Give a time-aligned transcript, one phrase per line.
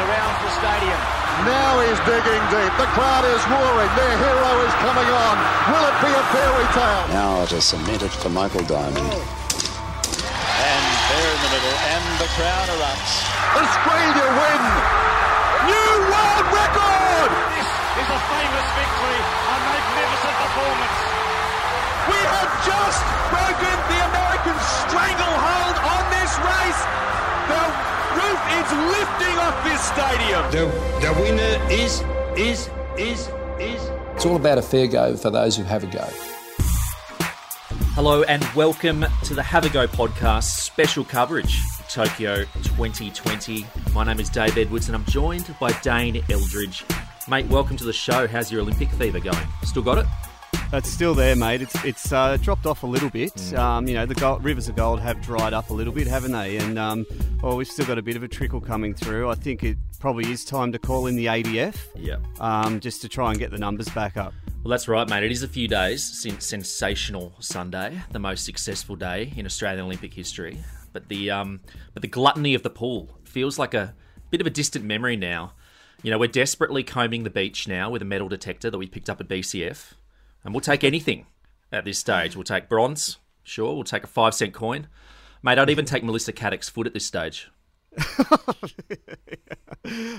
[0.00, 1.00] surrounds the stadium.
[1.44, 2.72] Now he's digging deep.
[2.80, 3.92] The crowd is roaring.
[4.00, 5.34] Their hero is coming on.
[5.68, 7.04] Will it be a fairy tale?
[7.12, 8.96] Now it is cemented for Michael Diamond.
[8.96, 13.12] And there in the middle, and the crowd erupts.
[13.60, 14.62] Australia win.
[15.68, 17.30] New world record.
[17.52, 17.68] This
[18.00, 20.96] is a famous victory, a magnificent performance.
[22.08, 26.80] We have just broken the American stranglehold on this race.
[27.52, 27.89] The
[28.30, 30.42] roof is lifting off this stadium.
[30.52, 30.66] The,
[31.00, 32.02] the winner is,
[32.36, 33.28] is, is,
[33.58, 33.90] is.
[34.14, 36.06] It's all about a fair go for those who have a go.
[37.94, 43.66] Hello and welcome to the Have a Go podcast special coverage of Tokyo 2020.
[43.92, 46.84] My name is Dave Edwards and I'm joined by Dane Eldridge.
[47.28, 48.28] Mate, welcome to the show.
[48.28, 49.46] How's your Olympic fever going?
[49.64, 50.06] Still got it?
[50.72, 51.62] It's still there, mate.
[51.62, 53.52] It's it's uh, dropped off a little bit.
[53.54, 56.30] Um, you know, the gold, rivers of gold have dried up a little bit, haven't
[56.30, 56.58] they?
[56.58, 57.06] And um,
[57.42, 59.28] well, we've still got a bit of a trickle coming through.
[59.28, 61.76] I think it probably is time to call in the ADF.
[61.96, 62.18] Yeah.
[62.38, 64.32] Um, just to try and get the numbers back up.
[64.62, 65.24] Well, that's right, mate.
[65.24, 70.14] It is a few days since Sensational Sunday, the most successful day in Australian Olympic
[70.14, 70.56] history.
[70.92, 71.62] But the um,
[71.94, 73.92] but the gluttony of the pool feels like a
[74.30, 75.54] bit of a distant memory now.
[76.02, 79.10] You know, we're desperately combing the beach now with a metal detector that we picked
[79.10, 79.94] up at BCF,
[80.44, 81.26] and we'll take anything
[81.72, 82.36] at this stage.
[82.36, 83.74] We'll take bronze, sure.
[83.74, 84.88] We'll take a five cent coin,
[85.42, 85.58] mate.
[85.58, 87.50] I'd even take Melissa Caddick's foot at this stage.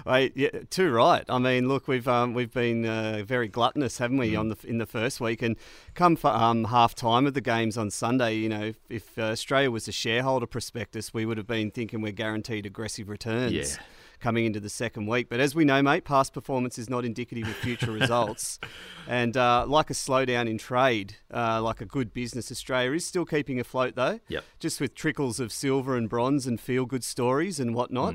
[0.05, 1.23] Wait, yeah, too right.
[1.29, 4.77] I mean, look, we've um, we've been uh, very gluttonous, haven't we, on the in
[4.77, 5.55] the first week, and
[5.93, 8.35] come for um, half time of the games on Sunday.
[8.35, 12.01] You know, if, if uh, Australia was a shareholder prospectus, we would have been thinking
[12.01, 13.53] we're guaranteed aggressive returns.
[13.53, 13.83] Yeah.
[14.21, 17.47] Coming into the second week, but as we know, mate, past performance is not indicative
[17.47, 18.59] of future results.
[19.07, 23.25] And uh, like a slowdown in trade, uh, like a good business, Australia is still
[23.25, 24.19] keeping afloat though.
[24.29, 24.43] Yep.
[24.59, 28.13] Just with trickles of silver and bronze and feel good stories and whatnot.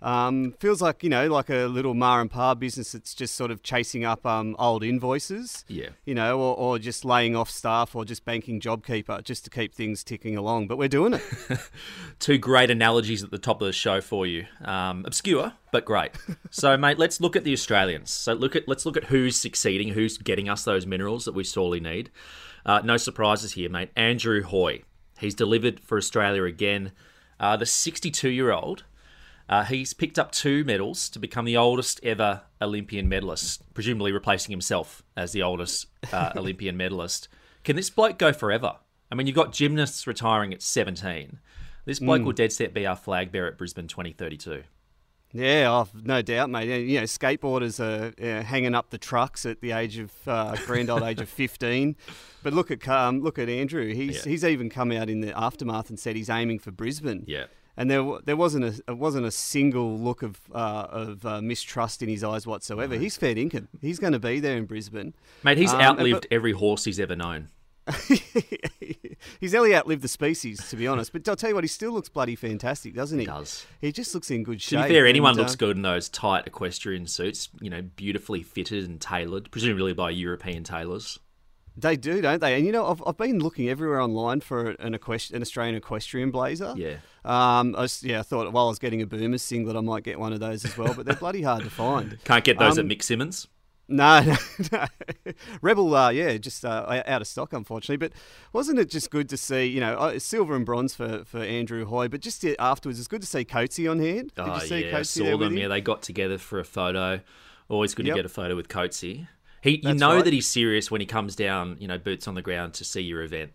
[0.00, 3.50] Um, feels like you know, like a little ma and pa business that's just sort
[3.50, 5.64] of chasing up um, old invoices.
[5.68, 5.90] Yeah.
[6.04, 9.74] You know, or, or just laying off staff, or just banking JobKeeper just to keep
[9.74, 10.68] things ticking along.
[10.68, 11.22] But we're doing it.
[12.18, 14.46] Two great analogies at the top of the show for you.
[14.64, 16.12] Um, obscure, but great.
[16.50, 18.10] so, mate, let's look at the Australians.
[18.10, 21.44] So, look at let's look at who's succeeding, who's getting us those minerals that we
[21.44, 22.10] sorely need.
[22.64, 23.90] Uh, no surprises here, mate.
[23.96, 24.82] Andrew Hoy,
[25.18, 26.92] he's delivered for Australia again.
[27.40, 28.82] Uh, the 62-year-old,
[29.48, 34.50] uh, he's picked up two medals to become the oldest ever Olympian medalist, presumably replacing
[34.52, 37.28] himself as the oldest uh, Olympian medalist.
[37.64, 38.76] Can this bloke go forever?
[39.10, 41.38] I mean, you've got gymnasts retiring at 17.
[41.86, 44.64] This bloke will dead set be our flag bearer at Brisbane 2032.
[45.32, 46.86] Yeah, oh, no doubt, mate.
[46.86, 50.88] You know, skateboarders are uh, hanging up the trucks at the age of uh, grand
[50.88, 51.96] old age of fifteen.
[52.42, 53.92] But look at um, look at Andrew.
[53.92, 54.30] He's Yeah.
[54.30, 57.24] he's even come out in the aftermath and said he's aiming for Brisbane.
[57.26, 57.44] Yeah.
[57.78, 62.08] And there, there wasn't a wasn't a single look of uh, of uh, mistrust in
[62.08, 62.96] his eyes whatsoever.
[62.96, 63.68] He's fair income.
[63.80, 65.14] He's going to be there in Brisbane.
[65.44, 67.50] Mate, he's Um, outlived but- every horse he's ever known.
[69.40, 71.12] he's nearly outlived the species, to be honest.
[71.12, 73.24] But I'll tell you what, he still looks bloody fantastic, doesn't he?
[73.26, 73.64] does.
[73.80, 74.80] He just looks in good shape.
[74.82, 77.82] To be fair, anyone and, looks uh, good in those tight equestrian suits, you know,
[77.82, 81.18] beautifully fitted and tailored, presumably by European tailors.
[81.80, 82.56] They do, don't they?
[82.56, 86.30] And you know, I've, I've been looking everywhere online for an, equest- an Australian equestrian
[86.32, 86.74] blazer.
[86.76, 86.96] Yeah.
[87.24, 90.02] Um, I was, yeah, I thought while I was getting a Boomers singlet, I might
[90.02, 92.18] get one of those as well, but they're bloody hard to find.
[92.24, 93.46] Can't get those Um, at Mick Simmons.
[93.90, 94.36] No, no,
[94.72, 94.84] no.
[95.62, 97.96] Rebel, uh, yeah, just uh, out of stock, unfortunately.
[97.96, 98.12] But
[98.52, 101.86] wasn't it just good to see, you know, uh, silver and bronze for, for Andrew
[101.86, 104.32] Hoy, but just uh, afterwards, it's good to see Coatsy on hand.
[104.34, 105.56] Did oh, you see yeah, I Coatsy there saw them.
[105.56, 107.20] Yeah, they got together for a photo.
[107.70, 108.14] Always good Yep.
[108.16, 109.26] to get a photo with Coatsy.
[109.60, 110.24] He, you know right.
[110.24, 113.00] that he's serious when he comes down, you know, boots on the ground to see
[113.00, 113.52] your event.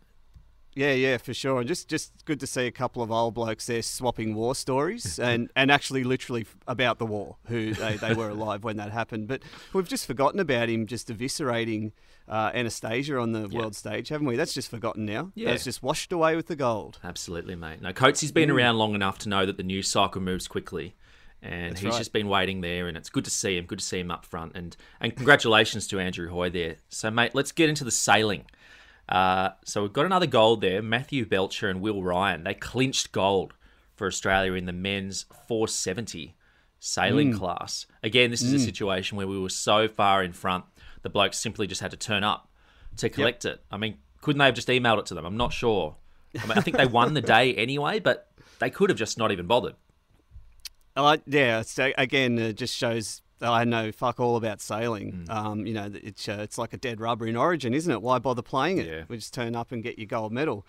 [0.76, 1.60] Yeah, yeah, for sure.
[1.60, 5.20] And just just good to see a couple of old blokes there swapping war stories
[5.20, 9.28] and, and actually literally about the war, who they, they were alive when that happened.
[9.28, 11.92] But we've just forgotten about him just eviscerating
[12.28, 14.36] uh, Annastacia on the world stage, haven't we?
[14.36, 15.32] That's just forgotten now.
[15.36, 15.50] Yeah.
[15.50, 17.00] That's just washed away with the gold.
[17.04, 17.82] Absolutely, mate.
[17.82, 20.96] No, Coatsy's been around long enough to know that the news cycle moves quickly.
[21.44, 21.98] And That's he's right.
[21.98, 23.66] just been waiting there, and it's good to see him.
[23.66, 26.78] Good to see him up front, and and congratulations to Andrew Hoy there.
[26.88, 28.46] So, mate, let's get into the sailing.
[29.10, 30.82] Uh, so we've got another gold there.
[30.82, 33.54] Matthew Belcher and Will Ryan they clinched gold
[33.94, 36.36] for Australia in the men's 470
[36.80, 37.86] sailing class.
[38.02, 40.66] Again, this is a situation where we were so far in front,
[41.02, 42.50] the blokes simply just had to turn up
[42.98, 43.62] to collect it.
[43.72, 45.26] I mean, couldn't they have just emailed it to them?
[45.26, 45.96] I'm not sure.
[46.42, 49.32] I mean, I think they won the day anyway, but they could have just not
[49.32, 49.76] even bothered.
[50.96, 54.62] Uh, yeah, it's, uh, again, it just shows I know fuck all about Mm.
[54.62, 55.26] sailing.
[55.30, 58.02] Um, you know, it's uh, it's like a dead rubber in Origin, isn't it?
[58.02, 58.88] Why bother playing it?
[58.88, 59.04] Yeah.
[59.10, 60.66] We just turn up and get your gold medal.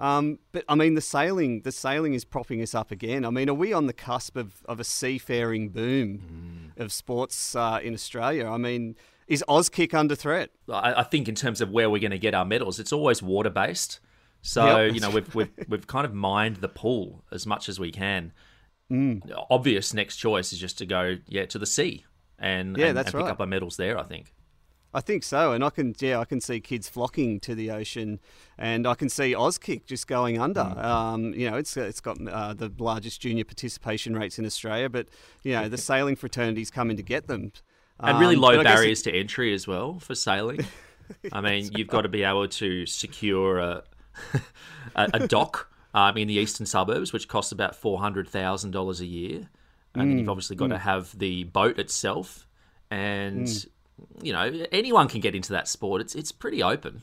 [0.00, 3.24] Um, but I mean, the sailing, the sailing is propping us up again.
[3.24, 6.82] I mean, are we on the cusp of, of a seafaring boom Mm.
[6.84, 8.46] of sports uh, in Australia?
[8.46, 8.94] I mean,
[9.26, 10.50] is Auskick under threat?
[10.68, 13.22] I, I think in terms of where we're going to get our medals, it's always
[13.22, 14.00] water based.
[14.42, 14.94] So Yep.
[14.94, 18.32] you know we've, we've we've kind of mined the pool as much as we can.
[18.90, 19.30] Mm.
[19.50, 22.04] Obvious next choice is just to go yeah to the sea
[22.38, 23.32] and Yeah, and, that's and pick right.
[23.32, 23.98] up our medals there.
[23.98, 24.32] I think.
[24.94, 28.20] I think so, and I can yeah I can see kids flocking to the ocean,
[28.56, 30.62] and I can see Auskick just going under.
[30.62, 30.82] Mm.
[30.84, 35.08] Um, you know, it's it's got uh, the largest junior participation rates in Australia, but
[35.42, 37.52] you know the sailing fraternities coming to get them,
[38.00, 40.64] and really Um, low but I guess barriers to entry as well for sailing.
[41.32, 43.82] I mean, you've got to be able to secure a
[44.96, 49.00] a, a dock um, in the eastern suburbs, which costs about four hundred thousand dollars
[49.00, 49.48] a year,
[49.94, 52.46] and then Mm, you've obviously got to have the boat itself,
[52.90, 53.68] and Mm.
[54.22, 56.00] you know anyone can get into that sport.
[56.00, 57.02] It's it's pretty open.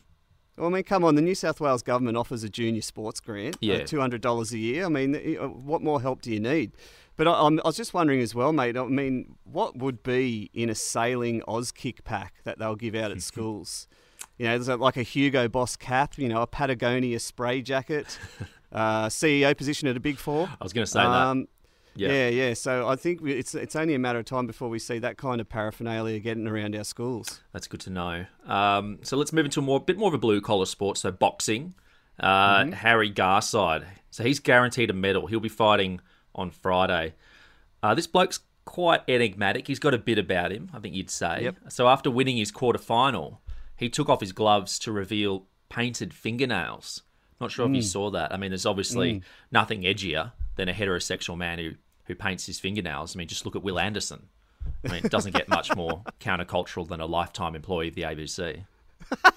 [0.57, 3.57] Well, I mean, come on, the New South Wales government offers a junior sports grant,
[3.59, 3.83] Yeah.
[3.83, 4.85] two hundred dollars a year.
[4.85, 6.71] I mean, uh, what more help do you need?
[7.17, 8.77] But I, I'm, I was just wondering as well, mate.
[8.77, 13.21] I mean, what would be in a sailing Auskick pack that they'll give out at
[13.31, 13.87] schools?
[14.37, 18.17] You know, there's like a Hugo Boss cap, you know, a Patagonia spray jacket,
[18.75, 20.47] uh, CEO position at a Big Four.
[20.59, 21.05] I was going to say that.
[21.09, 21.47] Um,
[21.95, 22.09] Yeah.
[22.11, 22.53] yeah, yeah.
[22.53, 25.17] So I think we- it's it's only a matter of time before we see that
[25.17, 27.41] kind of paraphernalia getting around our schools.
[27.53, 28.25] That's good to know.
[28.45, 30.97] Um, so let's move into a more bit more of a blue collar sport.
[30.97, 31.73] So boxing.
[32.19, 32.71] Uh, Mm-hmm.
[32.73, 33.85] Harry Garside.
[34.11, 35.27] So he's guaranteed a medal.
[35.27, 35.99] He'll be fighting
[36.33, 37.13] on Friday.
[37.83, 39.67] Uh, this bloke's quite enigmatic.
[39.67, 41.43] He's got a bit about him, I think you'd say.
[41.43, 41.55] Yep.
[41.69, 43.41] So after winning his quarter final,
[43.77, 47.03] he took off his gloves to reveal painted fingernails.
[47.41, 47.75] Not sure if Mm.
[47.75, 48.33] you saw that.
[48.33, 49.21] I mean, there's obviously
[49.51, 51.71] nothing edgier than a heterosexual man who,
[52.05, 53.15] who paints his fingernails.
[53.15, 54.27] I mean, just look at Will Anderson.
[54.83, 58.63] I mean, it doesn't get much more countercultural than a lifetime employee of the ABC.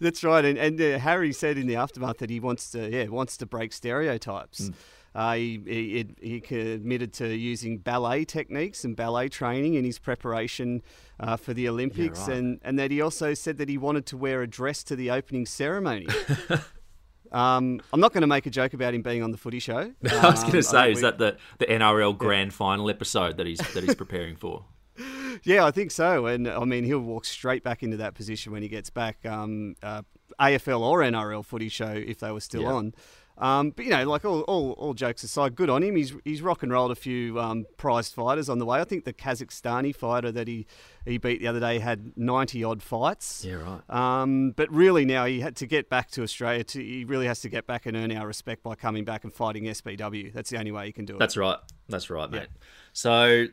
[0.00, 3.06] That's right, and, and uh, Harry said in the aftermath that he wants to, yeah,
[3.08, 4.68] wants to break stereotypes.
[4.70, 4.74] Mm.
[5.14, 10.82] Uh, he, he he committed to using ballet techniques and ballet training in his preparation
[11.20, 12.38] uh, for the Olympics, right.
[12.38, 15.10] and, and that he also said that he wanted to wear a dress to the
[15.10, 16.08] opening ceremony.
[17.32, 19.92] um, I'm not going to make a joke about him being on the Footy Show.
[20.10, 23.36] I was going Um, to say, is we- that the, the NRL Grand Final episode
[23.36, 24.64] that he's that he's preparing for?
[25.44, 26.26] Yeah, I think so.
[26.26, 29.74] And I mean, he'll walk straight back into that position when he gets back, um,
[29.82, 30.02] uh,
[30.38, 32.72] AFL or NRL footy show if they were still Yeah.
[32.72, 32.94] on.
[33.40, 35.96] Um, but you know, like all, all, all jokes aside, good on him.
[35.96, 38.80] He's he's rock and rolled a few um, prized fighters on the way.
[38.80, 40.66] I think the Kazakhstani fighter that he,
[41.06, 43.42] he beat the other day had ninety odd fights.
[43.42, 43.80] Yeah, right.
[44.22, 46.64] Um, but really now he had to get back to Australia.
[46.64, 49.32] To, he really has to get back and earn our respect by coming back and
[49.32, 50.34] fighting SBW.
[50.34, 51.18] That's the only way he can do it.
[51.18, 51.58] That's right.
[51.88, 52.48] That's right, mate.
[52.92, 53.46] So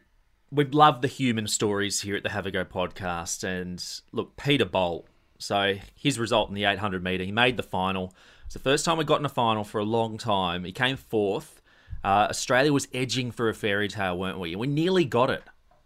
[0.52, 3.44] we love the human stories here at the Have a Go podcast.
[3.44, 5.08] And look, Peter Bol.
[5.40, 8.14] So his result in the 800 meter, he made the final.
[8.48, 10.64] It's the first time we got in a final for a long time.
[10.64, 11.62] He came fourth.
[12.02, 14.56] Uh, Australia was edging for a fairy tale, weren't we?
[14.56, 15.44] We nearly got it.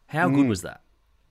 [0.08, 0.81] How good was that?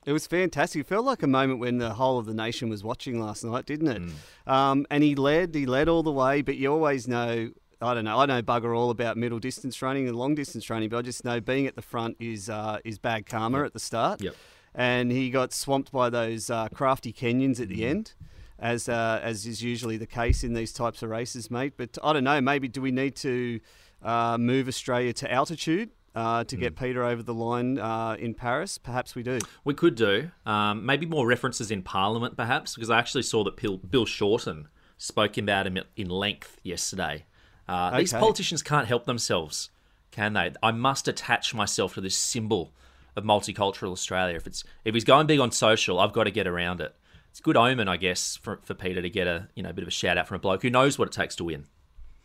[0.06, 0.80] It was fantastic.
[0.80, 3.64] It felt like a moment when the whole of the nation was watching last night,
[3.64, 4.02] didn't it?
[4.02, 4.50] Mm.
[4.52, 7.50] Um, and he led, he led all the way, but you always know.
[7.82, 8.18] I don't know.
[8.18, 11.24] I know bugger all about middle distance running and long distance running, but I just
[11.24, 14.20] know being at the front is uh, is bad karma at the start.
[14.20, 14.34] Yep.
[14.74, 17.74] And he got swamped by those uh, crafty Kenyans at Mm.
[17.76, 18.12] the end,
[18.60, 21.72] as uh, as is usually the case in these types of races, mate.
[21.76, 22.40] But I don't know.
[22.40, 23.60] Maybe do we need to
[24.02, 26.60] uh, move Australia to altitude uh, to Mm.
[26.60, 28.78] get Peter over the line uh, in Paris?
[28.78, 29.38] Perhaps we do.
[29.64, 33.56] We could do um, maybe more references in Parliament, perhaps, because I actually saw that
[33.56, 37.24] Bill, Bill Shorten spoke about him in length yesterday.
[37.68, 39.70] Uh, These politicians can't help themselves,
[40.10, 40.52] can they?
[40.62, 42.72] I must attach myself to this symbol
[43.16, 44.36] of multicultural Australia.
[44.36, 46.94] If it's if he's going big on social, I've got to get around it.
[47.30, 49.72] It's a good omen, I guess, for, for Peter to get a you know a
[49.72, 51.66] bit of a shout out from a bloke who knows what it takes to win.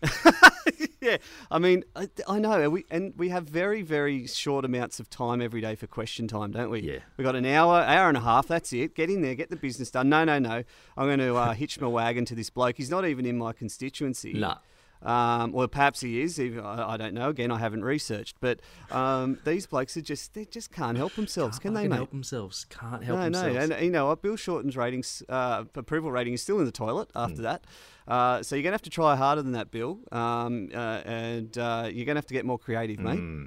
[1.06, 1.18] Yeah,
[1.52, 5.40] I mean, I, I know, we and we have very, very short amounts of time
[5.40, 6.82] every day for question time, don't we?
[6.82, 7.00] Yeah.
[7.18, 8.48] We got an hour, hour and a half.
[8.48, 8.96] That's it.
[8.96, 10.10] Get in there, get the business done.
[10.10, 10.64] No, no, no.
[10.98, 12.78] I'm going to uh, hitch my wagon to this bloke.
[12.78, 14.34] He's not even in my constituency.
[14.34, 14.58] Nah.
[15.02, 16.40] Um, well, perhaps he is.
[16.40, 17.30] I, I don't know.
[17.30, 18.60] Again, I haven't researched, but
[18.92, 21.98] um, these blokes are just they just can't help themselves, can they, mate?
[21.98, 22.66] help themselves?
[22.70, 23.70] Can't help no, themselves.
[23.70, 24.22] no, and you know what?
[24.22, 27.20] Bill Shorten's ratings, uh, approval rating is still in the toilet Hmm.
[27.20, 27.66] after that.
[28.08, 31.90] Uh, so you're gonna have to try harder than that, Bill, um, uh, and uh,
[31.92, 33.20] you're gonna have to get more creative, mate.
[33.20, 33.46] Hmm.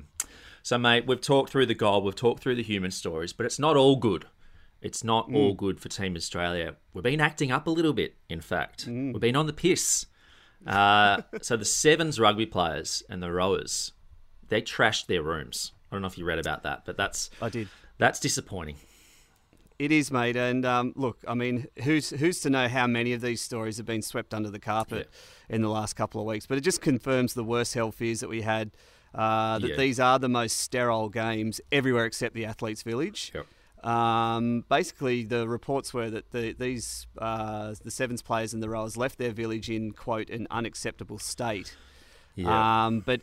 [0.62, 3.58] So, mate, we've talked through the goal, we've talked through the human stories, but it's
[3.58, 4.26] not all good.
[4.82, 6.76] It's not all good for Team Australia.
[6.94, 8.84] We've been acting up a little bit, in fact.
[8.86, 10.06] We've been on the piss.
[10.66, 13.92] Uh, so, the Sevens rugby players and the rowers,
[14.48, 15.72] they trashed their rooms.
[15.90, 17.68] I don't know if you read about that, but that's I did.
[17.98, 18.76] that's disappointing.
[19.78, 20.36] It is, mate.
[20.36, 23.86] And um, look, I mean, who's who's to know how many of these stories have
[23.86, 25.08] been swept under the carpet
[25.48, 26.46] in the last couple of weeks?
[26.46, 28.72] But it just confirms the worst hell fears that we had.
[29.14, 29.76] Uh, that Yeah.
[29.76, 33.30] these are the most sterile games everywhere except the athletes' village.
[33.34, 33.46] Yep.
[33.84, 38.96] Um, basically, the reports were that the, these uh, the sevens players and the rowers
[38.96, 41.76] left their village in quote an unacceptable state.
[42.34, 42.86] Yeah.
[42.86, 43.20] Um, but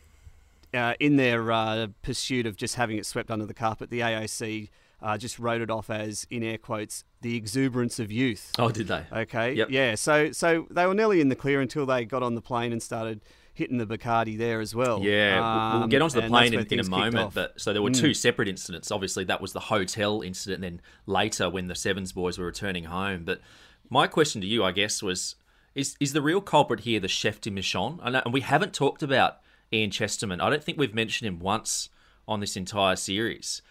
[0.74, 4.70] uh, in their uh, pursuit of just having it swept under the carpet, the AOC
[5.02, 8.52] uh, just wrote it off as, in air quotes, the exuberance of youth.
[8.60, 9.06] oh, did they?
[9.12, 9.54] Okay.
[9.54, 9.68] Yep.
[9.70, 9.96] Yeah.
[9.96, 12.82] So so they were nearly in the clear until they got on the plane and
[12.82, 13.22] started
[13.56, 15.02] hitting the Bacardi there as well.
[15.02, 17.32] Yeah, we'll- we'll Um, get onto the plane in, in a moment.
[17.32, 17.34] Mm.
[17.34, 18.92] But so there were two separate incidents.
[18.92, 22.84] Obviously, that was the hotel incident, and then later when the Sevens boys were returning
[22.84, 23.24] home.
[23.24, 23.42] But
[23.90, 25.36] my question to you, I guess, was:
[25.74, 28.00] is is the real culprit here the chef de mission?
[28.04, 29.40] And and we haven't talked about
[29.74, 30.40] Ian Chesterman.
[30.42, 31.90] I don't think we've mentioned him once
[32.28, 33.62] on this entire series.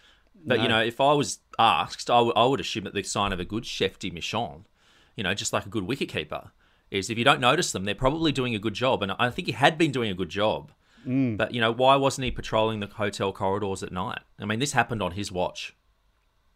[0.46, 3.32] But you know, if I was asked, I would- I would assume that the sign
[3.32, 4.66] of a good chef de mission,
[5.16, 6.50] you know, just like a good wicketkeeper,
[6.90, 9.02] is if you don't notice them, they're probably doing a good job.
[9.02, 10.72] And I think he had been doing a good job.
[11.06, 14.20] But you know, why wasn't he patrolling the hotel corridors at night?
[14.40, 15.76] I mean, this happened on his watch.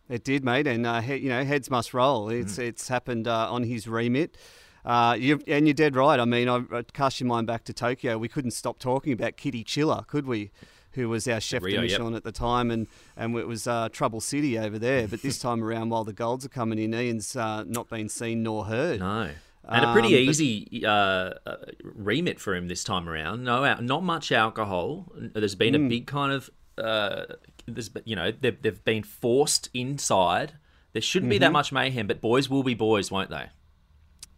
[0.08, 2.30] It did, mate, and uh, he, you know heads must roll.
[2.30, 2.68] It's Mm.
[2.68, 4.38] it's happened uh, on his remit.
[4.87, 6.18] Uh, you, and you're dead right.
[6.18, 8.16] I mean, I, I cast your mind back to Tokyo.
[8.16, 10.50] We couldn't stop talking about Kitty Chiller, could we?
[10.92, 12.00] Who was our chef Rio, de yep.
[12.00, 12.87] mission at the time, and
[13.18, 15.06] and it was uh, Trouble City over there.
[15.06, 18.42] But this time around, while the golds are coming in, Ian's uh, not been seen
[18.42, 19.00] nor heard.
[19.00, 19.28] No.
[19.68, 23.44] And a pretty Um, but- easy uh, uh, remit for him this time around.
[23.44, 25.12] No, not much alcohol.
[25.14, 25.87] There's been Hmm.
[25.87, 27.25] a big kind of, uh,
[27.66, 30.54] there's, you know, they've, they've been forced inside.
[30.94, 31.42] There shouldn't be Mm-hmm.
[31.42, 33.46] that much mayhem, but boys will be boys, won't they?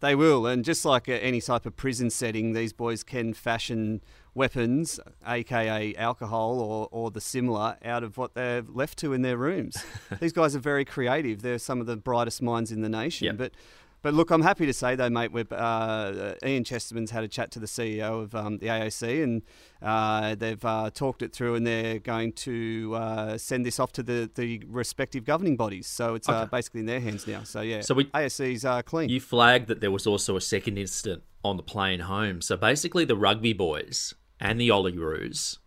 [0.00, 4.00] They will, and just like uh, any type of prison setting, these boys can fashion
[4.34, 9.36] weapons, aka alcohol or, or the similar, out of what they're left to in their
[9.36, 9.76] rooms.
[10.20, 11.42] these guys are very creative.
[11.42, 13.26] They're some of the brightest minds in the nation.
[13.26, 13.36] Yep.
[13.36, 13.52] But
[14.02, 17.50] but look, I'm happy to say though, mate, we're, uh, Ian Chesterman's had a chat
[17.52, 19.42] to the CEO of um, the AOC, and
[19.82, 24.02] uh, they've uh, talked it through, and they're going to uh, send this off to
[24.02, 25.86] the, the respective governing bodies.
[25.86, 26.48] So it's uh, Okay.
[26.50, 27.42] basically in their hands now.
[27.44, 29.08] So yeah, So we- AOC's uh, clean.
[29.08, 32.40] You flagged that there was also a second incident on the plane home.
[32.40, 35.58] So basically, the rugby boys and the Olyroos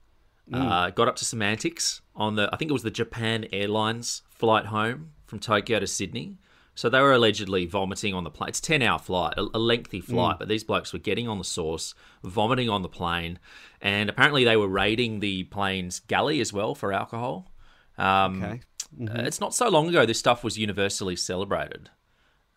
[0.54, 4.66] uh, got up to semantics on the, I think it was the Japan Airlines flight
[4.68, 6.38] home from Tokyo to Sydney.
[6.75, 8.50] So they were allegedly vomiting on the plane.
[8.50, 11.38] It's a 10 hour flight, a, a lengthy flight, but these blokes were getting on
[11.38, 13.38] the sauce, vomiting on the plane,
[13.80, 17.51] and apparently they were raiding the plane's galley as well for alcohol.
[17.98, 18.62] Um, okay.
[19.08, 21.89] uh, It's not so long ago this stuff was universally celebrated.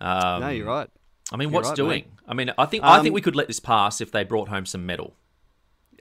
[0.01, 0.89] Um, no, you're right.
[1.33, 1.89] I mean, You're what's right, doing?
[1.91, 2.07] mate.
[2.29, 4.49] I mean, I think I think Um, we could let this pass if they brought
[4.49, 5.15] home some medal.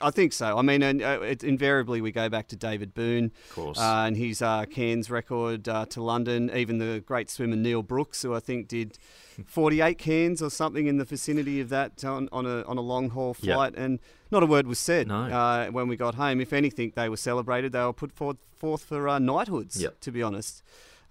[0.01, 0.57] I think so.
[0.57, 3.79] I mean, and uh, it, invariably we go back to David Boon, of course.
[3.79, 6.51] uh, and his uh, cans record uh, to London.
[6.55, 8.97] Even the great swimmer Neil Brooks, who I think did
[9.47, 13.09] 48 cans or something in the vicinity of that on, on a on a long
[13.09, 13.53] haul Yep.
[13.55, 13.99] flight, and
[14.31, 15.15] not a word was said No.
[15.23, 16.41] uh, when we got home.
[16.41, 17.71] If anything, they were celebrated.
[17.71, 19.81] They were put forth, forth for uh, knighthoods.
[19.81, 19.99] Yep.
[20.01, 20.63] To be honest.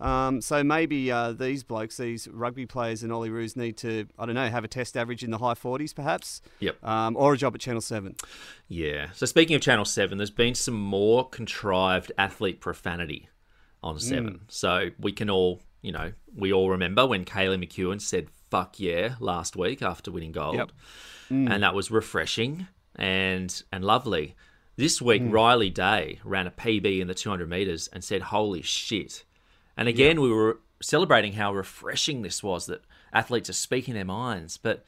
[0.04, 4.34] Um, so maybe uh, these blokes, these rugby players and Olyroos need to, I don't
[4.34, 6.84] know, have a test average in the high 40s perhaps, Yep.
[6.84, 8.14] um, or a job at Channel 7.
[8.68, 9.08] Yeah.
[9.14, 13.28] So speaking of Channel Seven, there's been some more contrived athlete profanity
[13.82, 14.42] on Seven.
[14.48, 19.14] So we can all, you know, we all remember when Kaylee McKeown said "fuck yeah"
[19.20, 20.70] last week after winning gold, Yep.
[21.30, 24.34] and that was refreshing and and lovely.
[24.76, 29.24] This week, Riley Day ran a PB in the 200 meters and said, "Holy shit!"
[29.76, 34.56] And again, we were celebrating how refreshing this was that athletes are speaking their minds.
[34.56, 34.84] But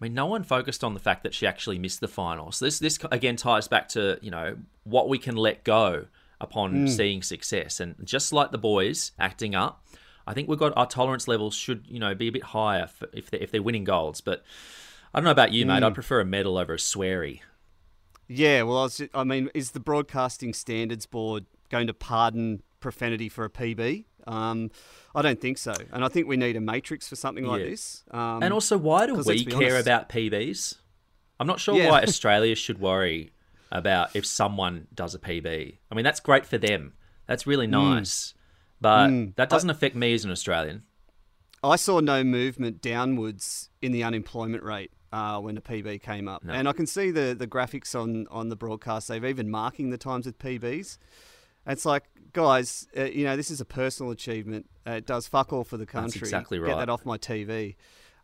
[0.00, 2.52] I mean, no one focused on the fact that she actually missed the final.
[2.52, 6.06] So this this again ties back to you know what we can let go
[6.40, 6.88] upon mm.
[6.88, 7.80] seeing success.
[7.80, 9.84] And just like the boys acting up,
[10.26, 13.08] I think we've got our tolerance levels should you know be a bit higher for,
[13.12, 14.20] if they if they're winning golds.
[14.20, 14.42] But
[15.12, 15.82] I don't know about you, mate.
[15.82, 15.86] Mm.
[15.86, 17.40] I'd prefer a medal over a sweary.
[18.32, 23.28] Yeah, well, I, was, I mean, is the Broadcasting Standards Board going to pardon profanity
[23.28, 24.04] for a PB?
[24.26, 24.70] Um,
[25.14, 27.70] I don't think so, and I think we need a matrix for something like Yeah.
[27.70, 28.04] this.
[28.10, 30.76] Um, And also, why do we care honest- about PBs?
[31.38, 31.90] I'm not sure Yeah.
[31.90, 33.32] why Australia should worry
[33.72, 35.78] about if someone does a PB.
[35.90, 36.92] I mean, that's great for them.
[37.26, 37.72] That's really Hmm.
[37.72, 38.34] nice.
[38.80, 40.84] But that doesn't affect me as an Australian.
[41.62, 46.42] I saw no movement downwards in the unemployment rate uh, when the PB came up,
[46.48, 49.08] and I can see the the graphics on on the broadcast.
[49.08, 50.96] They've even marking the times with PBs.
[51.70, 54.66] It's like, guys, uh, you know, this is a personal achievement.
[54.86, 56.20] Uh, it does fuck all for the country.
[56.20, 56.70] That's exactly right.
[56.70, 57.76] Get that off my TV.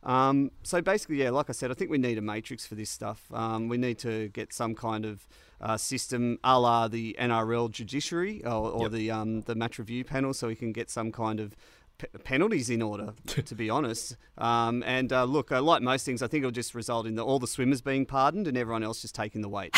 [0.02, 2.90] Um, so basically, yeah, like I said, I think we need a matrix for this
[2.90, 3.26] stuff.
[3.32, 5.26] Um, we need to get some kind of
[5.60, 8.90] uh, system, a la the NRL judiciary or, or Yep.
[8.92, 11.56] the um, the match review panel, so we can get some kind of
[11.98, 14.16] p- penalties in order, to be honest.
[14.38, 17.24] Um, and uh, look, uh, like most things, I think it'll just result in the,
[17.24, 19.74] all the swimmers being pardoned and everyone else just taking the weight.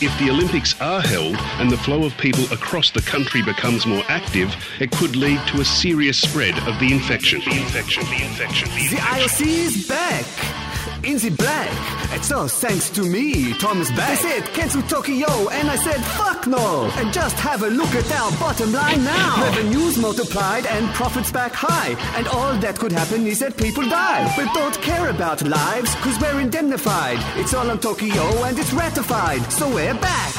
[0.00, 4.04] If the Olympics are held and the flow of people across the country becomes more
[4.06, 7.40] active, it could lead to a serious spread of the infection.
[7.40, 8.96] The infection, the infection, the infection.
[8.96, 9.02] The.
[9.02, 10.57] IOC is back
[11.04, 11.70] in the black.
[12.12, 14.08] It's all thanks to me, Thomas Bach.
[14.08, 16.90] They said cancel Tokyo, and I said fuck no.
[16.96, 19.42] And just have a look at our bottom line now.
[19.42, 21.96] Revenues multiplied and profits back high.
[22.16, 24.32] And all that could happen is that people die.
[24.36, 27.18] But don't care about lives, cause we're indemnified.
[27.38, 29.42] It's all on Tokyo and it's ratified.
[29.52, 30.34] So we're back.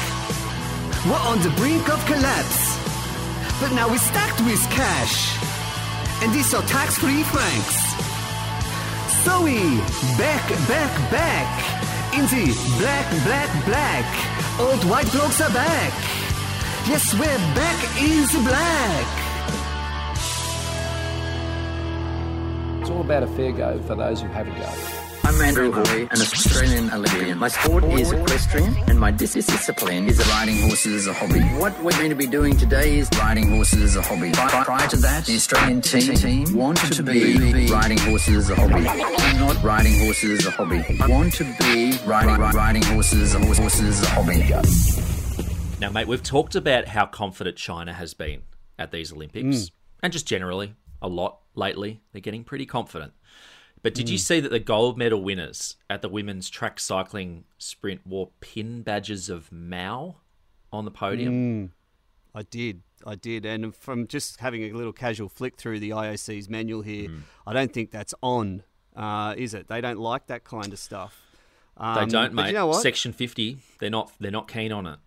[1.06, 2.78] We're on the brink of collapse.
[3.60, 5.36] But now we're stacked with cash.
[6.22, 7.99] And these are tax-free francs.
[9.24, 9.76] So we
[10.16, 14.60] back, back, back in the black, black, black.
[14.60, 15.92] Old white blokes are back.
[16.88, 19.06] Yes, we're back in the black.
[22.80, 24.99] It's all about a fair go for those who have a go.
[25.30, 27.38] I'm Andrew Hoy, an Australian Olympian.
[27.38, 31.38] My sport is equestrian, and my discipline is riding horses as a hobby.
[31.60, 34.32] What we're going to be doing today is riding horses as a hobby.
[34.32, 38.88] Prior to that, the Australian team, team wanted to be riding horses as a hobby.
[38.88, 40.84] I'm not riding horses as a hobby.
[41.00, 45.78] I want to be riding riding horses horses as a hobby.
[45.78, 48.42] Now, mate, we've talked about how confident China has been
[48.80, 49.74] at these Olympics, hmm.
[50.02, 52.00] and just generally a lot lately.
[52.10, 53.12] They're getting pretty confident.
[53.82, 58.06] But did you see that the gold medal winners at the women's track cycling sprint
[58.06, 60.16] wore pin badges of Mao
[60.72, 61.72] on the podium?
[62.34, 62.82] I did.
[63.06, 63.46] I did.
[63.46, 67.18] And from just having a little casual flick through the IOC's manual here, Hmm.
[67.46, 68.62] I don't think that's on,
[68.94, 69.68] uh, is it?
[69.68, 71.18] They don't like that kind of stuff.
[71.78, 72.48] Um, They don't, mate.
[72.48, 72.82] You know what?
[72.82, 74.12] Section fifty, they're not.
[74.20, 74.98] They're not keen on it.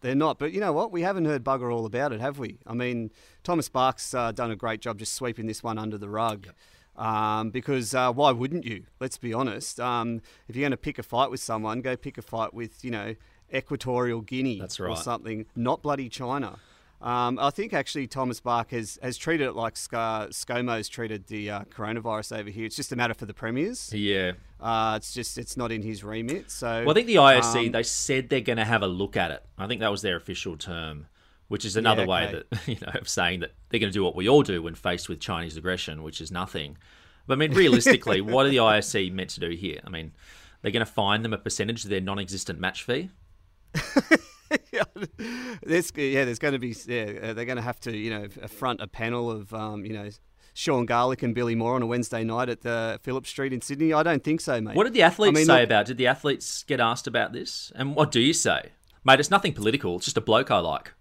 [0.00, 0.40] They're not.
[0.40, 0.90] But you know what?
[0.90, 2.58] We haven't heard bugger all about it, have we?
[2.66, 3.12] I mean,
[3.44, 6.48] Thomas Bach's uh, done a great job just sweeping this one under the rug.
[6.96, 8.84] Um, because uh, why wouldn't you?
[9.00, 9.80] Let's be honest.
[9.80, 12.84] Um, if you're going to pick a fight with someone, go pick a fight with,
[12.84, 13.14] you know,
[13.54, 16.58] Equatorial Guinea That's or something, not bloody China.
[17.02, 21.50] Um, I think actually Thomas Bach has, has treated it like Scar- ScoMo's treated the
[21.50, 22.64] uh, coronavirus over here.
[22.64, 23.92] It's just a matter for the premiers.
[23.92, 24.32] Yeah.
[24.60, 26.50] Uh, it's just it's not in his remit.
[26.50, 29.16] So Well, I think the IOC um, they said they're going to have a look
[29.16, 29.44] at it.
[29.58, 31.06] I think that was their official term,
[31.48, 32.42] which is another way okay.
[32.50, 34.74] that you know of saying that they're going to do what we all do when
[34.74, 36.78] faced with Chinese aggression, which is nothing.
[37.26, 39.80] But I mean, realistically, what are the IOC meant to do here?
[39.84, 40.12] I mean,
[40.60, 43.10] they're going to fine them a percentage of their non-existent match fee.
[45.62, 48.28] there's yeah, there's going to be yeah, uh, they're going to have to you know
[48.42, 50.10] affront a panel of um, you know
[50.54, 53.92] Sean Garlick and Billy Moore on a Wednesday night at the Phillip Street in Sydney.
[53.92, 54.76] I don't think so, mate.
[54.76, 55.86] What did the athletes I mean, say look, about?
[55.86, 57.72] Did the athletes get asked about this?
[57.74, 58.70] And what do you say,
[59.04, 59.20] mate?
[59.20, 59.96] It's nothing political.
[59.96, 60.92] It's just a bloke I like.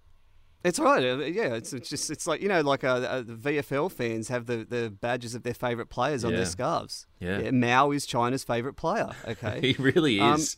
[0.64, 1.04] It's right.
[1.04, 4.28] uh, Yeah, it's, it's just it's like you know like uh, uh, the VFL fans
[4.28, 6.38] have the, the badges of their favourite players on Yeah.
[6.38, 7.08] their scarves.
[7.20, 7.50] Yeah.
[7.52, 9.10] Mao is China's favourite player.
[9.28, 10.58] Okay, He really Um, is.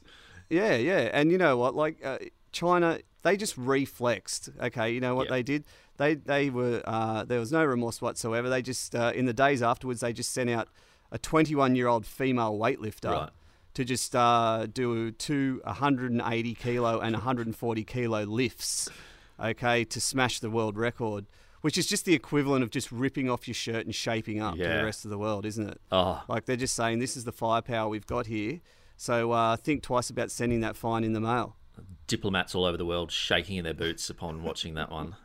[0.50, 1.74] Yeah, yeah, and you know what?
[1.76, 2.18] Like uh,
[2.52, 4.50] China, they just reflexed.
[4.62, 5.64] Okay, you know what they did?
[5.98, 8.50] They they were uh, there was no remorse whatsoever.
[8.50, 10.68] They just uh, in the days afterwards they just sent out
[11.12, 13.30] a 21 year old female weightlifter Right.
[13.76, 18.90] to just uh, do two 180 kilo and 140 kilo lifts.
[19.40, 21.26] Okay, to smash the world record.
[21.62, 24.64] Which is just the equivalent of just ripping off your shirt and shaping up to
[24.64, 25.80] the rest of the world, isn't it?
[25.94, 26.22] Oh.
[26.28, 28.60] Like they're just saying, this is the firepower we've got here.
[28.98, 31.56] So uh, think twice about sending that fine in the mail.
[32.06, 35.16] diplomats all over the world shaking in their boots upon watching that one.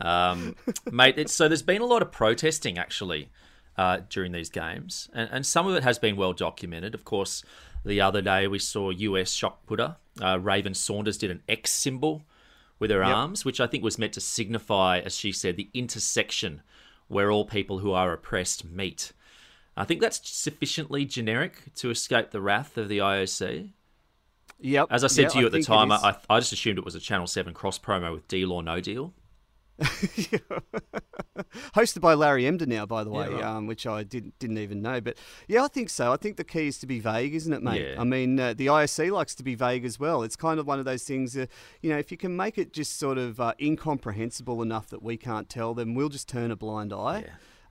[0.00, 0.56] Um,
[0.90, 3.30] mate, it's, so there's been a lot of protesting actually
[3.76, 6.94] uh, during these games, and, and some of it has been well documented.
[6.94, 7.44] Of course,
[7.84, 12.22] the other day we saw US shot putter uh, Raven Saunders did an X symbol
[12.84, 16.60] with her arms, which I think was meant to signify, as she said, the intersection
[17.08, 19.12] where all people who are oppressed meet.
[19.74, 23.70] I think that's sufficiently generic to escape the wrath of the IOC.
[24.60, 24.88] Yep.
[24.90, 25.90] As I said Yeah, to you at the time.
[25.92, 28.80] I, I just assumed it was a Channel 7 cross promo with Deal or No
[28.80, 29.14] Deal.
[31.74, 33.42] hosted by Larry Emdur now, by the way, right.
[33.42, 35.00] um, which I didn't didn't even know.
[35.00, 35.16] But
[35.48, 36.12] yeah, I think so.
[36.12, 37.82] I think the key is to be vague, isn't it, mate?
[37.82, 38.00] Yeah.
[38.00, 40.22] I mean, uh, the IOC likes to be vague as well.
[40.22, 41.36] It's kind of one of those things.
[41.36, 41.46] Uh,
[41.82, 45.16] you know, if you can make it just sort of uh, incomprehensible enough that we
[45.16, 47.24] can't tell, then we'll just turn a blind eye.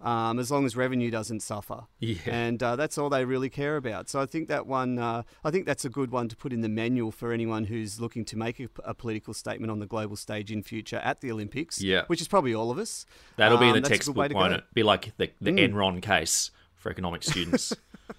[0.04, 2.18] Um, as long as revenue doesn't suffer, Yeah.
[2.28, 4.10] and uh, that's all they really care about.
[4.10, 6.60] So I think that one, uh, I think that's a good one to put in
[6.60, 10.18] the manual for anyone who's looking to make a, a political statement on the global
[10.18, 11.80] stage in future at the Olympics.
[11.82, 12.04] Yeah.
[12.08, 13.06] which is probably all of us.
[13.38, 14.64] That'll be in Um, the that's a good way textbook, won't it?
[14.74, 15.72] Be like the, the Mm.
[15.74, 17.74] Enron case for economic students.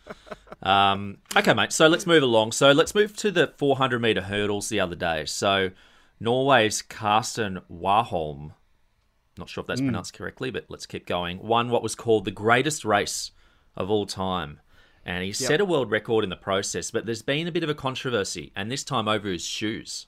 [0.63, 1.73] um, okay, mate.
[1.73, 2.53] So let's move along.
[2.53, 5.27] So let's move to the 400 meter hurdles the other day.
[5.27, 5.71] So
[6.19, 8.53] Norway's Karsten Warholm
[9.37, 11.39] Not sure if that's pronounced correctly, but let's keep going.
[11.39, 13.33] Won what was called the greatest race
[13.77, 14.61] of all time.
[15.05, 17.69] And he set a world record in the process, but there's been a bit of
[17.69, 20.07] a controversy, and this time over his shoes.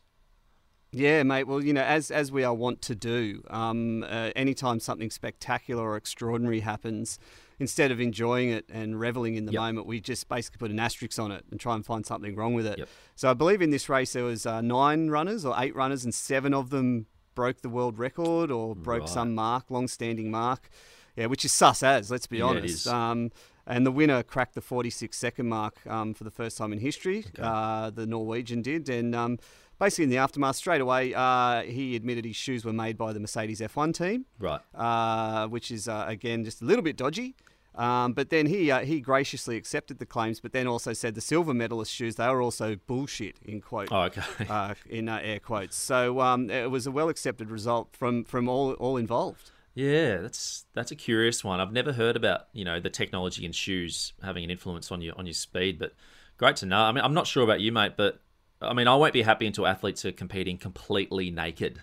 [0.93, 1.45] Yeah, mate.
[1.45, 5.83] Well, you know, as as we are wont to do, um, uh, anytime something spectacular
[5.83, 7.19] or extraordinary happens,
[7.59, 9.61] instead of enjoying it and reveling in the Yep.
[9.61, 12.55] moment, we just basically put an asterisk on it and try and find something wrong
[12.55, 12.79] with it.
[12.79, 12.89] Yep.
[13.17, 16.15] So I believe in this race there was uh, nine runners or eight runners, and
[16.15, 17.07] seven of them
[17.37, 19.09] broke the world record or broke Right.
[19.09, 20.69] some mark, long-standing mark.
[21.15, 22.11] Yeah, which is sus as.
[22.11, 22.89] Let's be Yeah, honest.
[22.89, 23.31] Um,
[23.67, 27.25] and the winner cracked the 46 second mark um, for the first time in history.
[27.39, 28.89] Uh, the Norwegian did.
[28.89, 29.39] And um,
[29.79, 33.21] basically, in the aftermath, straight away, uh, he admitted his shoes were made by the
[33.21, 34.61] Mercedes F1 team, Right.
[34.75, 37.35] uh, which is, uh, again, just a little bit dodgy.
[37.77, 41.21] Um, but then he uh, he graciously accepted the claims, but then also said the
[41.21, 44.23] silver medalist shoes they were also bullshit in quote Oh, okay.
[44.49, 45.77] uh, in uh, air quotes.
[45.77, 49.51] So um, it was a well accepted result from from all all involved.
[49.75, 51.61] Yeah, that's that's a curious one.
[51.61, 55.15] I've never heard about you know the technology in shoes having an influence on your
[55.19, 55.93] on your speed, but
[56.39, 56.81] great to know.
[56.81, 58.21] I mean, I'm not sure about you, mate, but
[58.63, 61.83] I mean, I won't be happy until athletes are competing completely naked.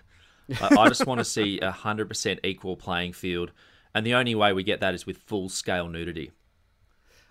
[0.60, 3.52] I, I just want to see a hundred percent equal playing field,
[3.94, 6.32] and the only way we get that is with full scale nudity.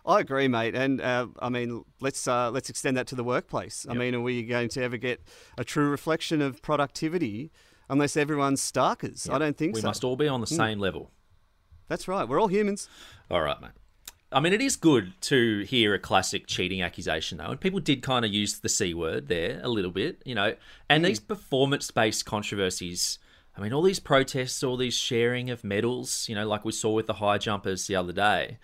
[0.06, 3.86] I agree, mate, and uh, I mean let's uh, let's extend that to the workplace.
[3.89, 5.21] I mean, are we going to ever get
[5.58, 7.52] a true reflection of productivity
[7.89, 9.30] unless everyone's starkers?
[9.30, 9.86] I don't think we so.
[9.86, 11.12] We must all be on the same level.
[11.88, 12.28] That's right.
[12.28, 12.89] We're all humans.
[13.32, 13.71] All right, mate.
[14.32, 18.02] I mean, it is good to hear a classic cheating accusation, though, and people did
[18.02, 20.56] kind of use the c word there a little bit, you know.
[20.89, 23.19] And these performance-based controversies.
[23.56, 26.92] I mean, all these protests, all these sharing of medals, you know, like we saw
[26.92, 28.58] with the high jumpers the other day.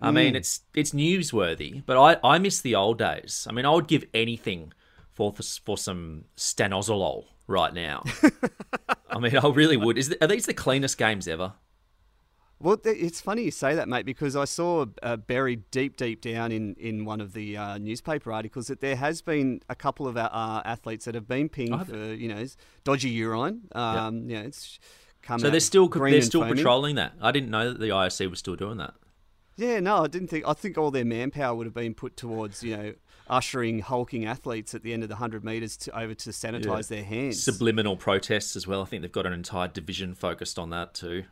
[0.00, 0.38] I mean, mm.
[0.38, 3.46] it's it's newsworthy, but I, I miss the old days.
[3.48, 4.72] I mean, I would give anything
[5.12, 8.02] for for some stanozolol right now.
[9.10, 9.96] I mean, I really would.
[9.96, 11.52] Is are these the cleanest games ever?
[12.62, 16.52] Well, it's funny you say that, mate, because I saw uh, buried deep, deep down
[16.52, 20.16] in, in one of the uh, newspaper articles that there has been a couple of
[20.16, 22.46] uh, athletes that have been pinged Oh, for, you know,
[22.84, 23.62] dodgy urine.
[23.72, 24.78] Um, You know, it's
[25.22, 26.56] come So they're still they're still foaming.
[26.56, 27.14] patrolling that.
[27.20, 28.94] I didn't know that the IOC was still doing that.
[29.56, 30.46] Yeah, no, I didn't think.
[30.46, 32.94] I think all their manpower would have been put towards, you know,
[33.28, 37.04] ushering hulking athletes at the end of the hundred meters to, over to sanitize their
[37.04, 37.42] hands.
[37.42, 38.82] Subliminal protests as well.
[38.82, 41.24] I think they've got an entire division focused on that too.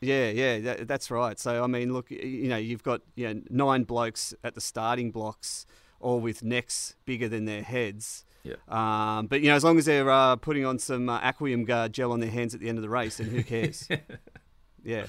[0.00, 1.38] Yeah, yeah, that, that's right.
[1.38, 5.10] So I mean, look, you know, you've got you know nine blokes at the starting
[5.10, 5.66] blocks,
[6.00, 8.24] all with necks bigger than their heads.
[8.44, 8.54] Yeah.
[8.68, 11.92] Um, but you know, as long as they're uh, putting on some uh, Aquium Guard
[11.92, 13.88] gel on their hands at the end of the race, then who cares?
[14.84, 15.06] yeah.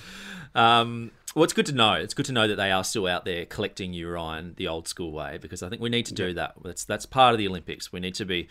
[0.56, 1.94] Um, well, it's good to know.
[1.94, 5.12] It's good to know that they are still out there collecting urine the old school
[5.12, 6.56] way because I think we need to do that.
[6.64, 7.92] That's that's part of the Olympics.
[7.92, 8.48] We need to be,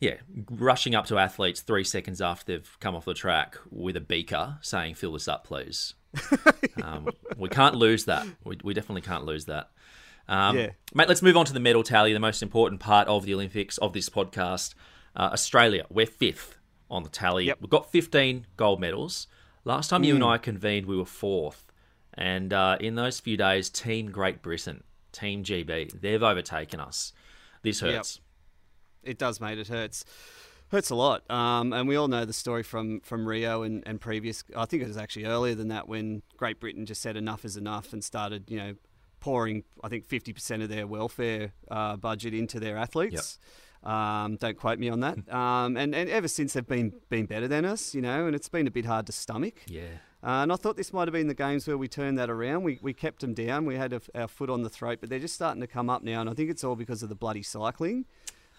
[0.00, 0.16] yeah,
[0.50, 4.58] rushing up to athletes three seconds after they've come off the track with a beaker
[4.60, 5.94] saying, "Fill this up, please."
[6.82, 8.26] um, we can't lose that.
[8.44, 9.70] We, we definitely can't lose that.
[10.28, 10.70] Um, Yeah.
[10.94, 13.78] Mate, let's move on to the medal tally, the most important part of the Olympics
[13.78, 14.74] of this podcast.
[15.16, 16.58] Uh, Australia, we're fifth
[16.90, 17.44] on the tally.
[17.46, 17.58] Yep.
[17.60, 19.26] We've got 15 gold medals.
[19.64, 21.64] Last time you and I convened, we were fourth.
[22.18, 27.12] And uh, in those few days, Team Great Britain, Team GB, they've overtaken us.
[27.62, 27.94] This Yep.
[27.94, 28.20] hurts.
[29.04, 29.58] It does, mate.
[29.58, 30.04] It hurts.
[30.70, 31.28] Hurts a lot.
[31.30, 34.42] Um, and we all know the story from, from Rio and, and previous.
[34.54, 37.56] I think it was actually earlier than that when Great Britain just said enough is
[37.56, 38.74] enough and started, you know,
[39.20, 43.38] pouring, I think, 50% of their welfare uh, budget into their athletes.
[43.84, 45.18] Um, don't quote me on that.
[45.32, 48.48] Um, and, and ever since they've been been better than us, you know, and it's
[48.48, 49.62] been a bit hard to stomach.
[49.68, 49.98] Yeah.
[50.22, 52.64] Uh, and I thought this might have been the games where we turned that around.
[52.64, 53.66] We, we kept them down.
[53.66, 56.02] We had a, our foot on the throat, but they're just starting to come up
[56.02, 56.20] now.
[56.20, 58.04] And I think it's all because of the bloody cycling.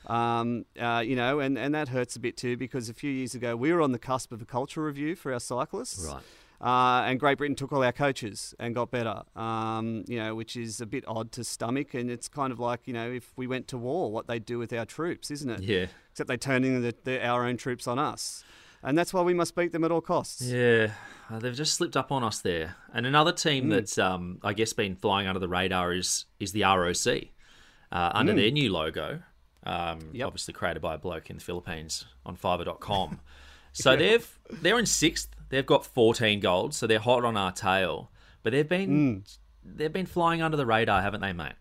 [0.05, 3.35] Um, uh, you know, and, and that hurts a bit too because a few years
[3.35, 6.05] ago we were on the cusp of a culture review for our cyclists.
[6.05, 6.23] Right.
[6.61, 10.57] Uh, and Great Britain took all our coaches and got better, um, you know, which
[10.57, 11.93] is a bit odd to stomach.
[11.93, 14.59] And it's kind of like, you know, if we went to war, what they'd do
[14.59, 15.61] with our troops, isn't it?
[15.61, 15.85] Yeah.
[16.11, 18.43] Except they turning the, the, our own troops on us.
[18.81, 20.41] And that's why we must beat them at all costs.
[20.41, 20.91] Yeah,
[21.29, 22.75] uh, they've just slipped up on us there.
[22.93, 23.69] And another team Mm.
[23.71, 27.31] that's, um, I guess, been flying under the radar is is the ROC
[27.91, 28.35] uh, under Mm.
[28.37, 29.21] their new logo,
[29.63, 30.27] um, Yep.
[30.27, 33.19] obviously created by a bloke in the Philippines on Fiverr.com.
[33.73, 35.29] so they've they're in sixth.
[35.49, 38.11] They've got 14 golds, so they're hot on our tail.
[38.43, 39.37] But they've been Mm.
[39.65, 41.55] they've been flying under the radar, haven't they, mate?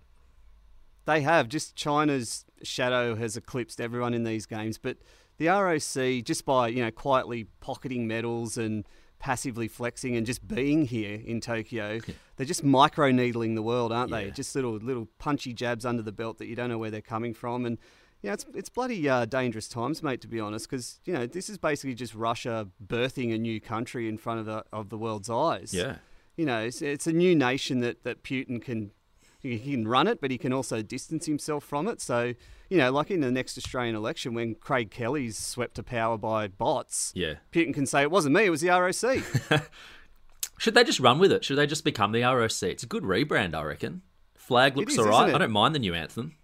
[1.06, 1.48] They have.
[1.48, 4.78] Just China's shadow has eclipsed everyone in these games.
[4.78, 4.98] But
[5.38, 8.86] the ROC, just by you know quietly pocketing medals and
[9.18, 12.00] passively flexing and just being here in Tokyo,
[12.36, 14.30] they're just micro needling the world, aren't they?
[14.30, 17.34] Just little little punchy jabs under the belt that you don't know where they're coming
[17.34, 17.64] from.
[17.64, 17.78] And
[18.22, 20.20] Yeah, it's it's bloody uh, dangerous times, mate.
[20.22, 24.08] To be honest, because you know this is basically just Russia birthing a new country
[24.08, 25.72] in front of the of the world's eyes.
[25.72, 25.96] Yeah.
[26.36, 28.92] You know, it's, it's a new nation that that Putin can
[29.56, 32.00] he can run it, but he can also distance himself from it.
[32.00, 32.34] So
[32.68, 36.48] you know, like in the next Australian election, when Craig Kelly's swept to power by
[36.48, 37.34] bots, Yeah.
[37.50, 39.62] Putin can say it wasn't me, it was the ROC.
[40.58, 41.44] Should they just run with it?
[41.44, 42.62] Should they just become the ROC?
[42.64, 44.02] It's a good rebrand, I reckon.
[44.34, 45.34] Flag looks is, all right.
[45.34, 46.34] I don't mind the new anthem.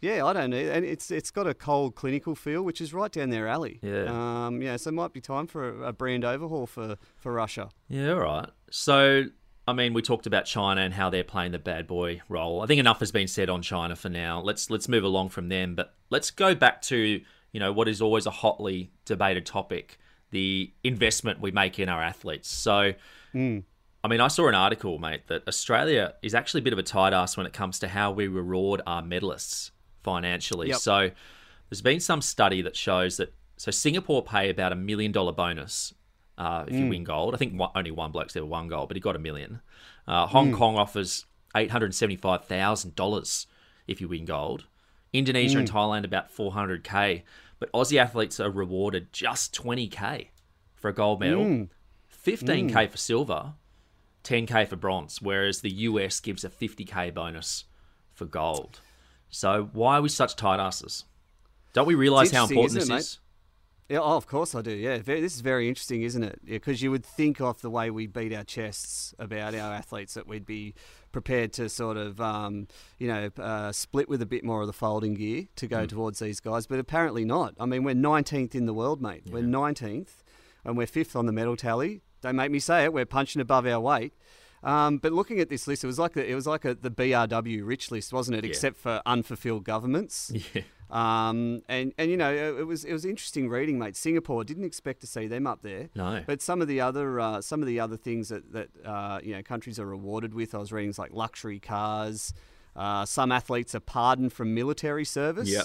[0.00, 3.10] Yeah, I don't know, and it's it's got a cold clinical feel, which is right
[3.10, 3.78] down their alley.
[3.82, 4.46] Yeah.
[4.46, 7.68] Um, yeah, so it might be time for a, a brand overhaul for for Russia.
[7.88, 8.48] Yeah, all right.
[8.70, 9.26] So,
[9.66, 12.62] I mean, we talked about China and how they're playing the bad boy role.
[12.62, 14.40] I think enough has been said on China for now.
[14.40, 17.20] Let's let's move along from them, but let's go back to
[17.52, 19.98] you know what is always a hotly debated topic:
[20.30, 22.48] the investment we make in our athletes.
[22.48, 22.94] So,
[23.30, 23.60] hmm.
[24.02, 26.82] I mean, I saw an article, mate, that Australia is actually a bit of a
[26.82, 29.70] tight ass when it comes to how we reward our medalists
[30.02, 30.70] financially.
[30.70, 30.78] Yep.
[30.78, 31.10] So,
[31.70, 35.94] there's been some study that shows that so Singapore pay about a million dollar bonus
[36.38, 37.34] uh, if you win gold.
[37.34, 39.60] I think one, only one bloke's ever won gold, but he got a million.
[40.06, 43.46] Uh, Hong Kong offers eight hundred seventy five thousand dollars
[43.86, 44.66] if you win gold.
[45.12, 47.24] Indonesia and Thailand about four hundred k,
[47.58, 50.30] but Aussie athletes are rewarded just twenty k
[50.74, 51.68] for a gold medal,
[52.08, 53.52] fifteen k for silver,
[54.22, 57.64] ten k for bronze, whereas the US gives a fifty k bonus
[58.12, 58.80] for gold.
[59.28, 61.04] So why are we such tight asses?
[61.72, 63.18] Don't we realise how important this it, is?
[63.92, 64.70] Yeah, oh, of course I do.
[64.70, 66.40] Yeah, very, this is very interesting, isn't it?
[66.46, 70.26] Because you would think off the way we beat our chests about our athletes that
[70.26, 70.72] we'd be
[71.12, 74.72] prepared to sort of, um, you know, uh, split with a bit more of the
[74.72, 77.54] folding gear to go towards these guys, but apparently not.
[77.60, 79.24] I mean, we're 19th in the world, mate.
[79.30, 80.22] We're 19th,
[80.64, 82.00] and we're fifth on the medal tally.
[82.22, 82.94] Don't make me say it.
[82.94, 84.14] We're punching above our weight.
[84.62, 86.90] Um, but looking at this list, it was like the, it was like a, the
[86.90, 88.44] BRW rich list, wasn't it?
[88.44, 88.50] Yeah.
[88.50, 90.32] Except for unfulfilled governments.
[90.54, 90.62] Yeah.
[90.90, 93.96] Um, and and you know it it was it was interesting reading, mate.
[93.96, 95.88] Singapore didn't expect to see them up there.
[95.94, 96.22] No.
[96.26, 99.34] But some of the other uh, some of the other things that that uh, you
[99.34, 102.34] know countries are rewarded with, I was reading like luxury cars.
[102.76, 105.48] Uh, some athletes are pardoned from military service.
[105.48, 105.64] Yep.